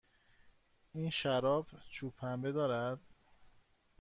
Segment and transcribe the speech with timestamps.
[0.93, 2.99] این شراب چوب پنبه دارد.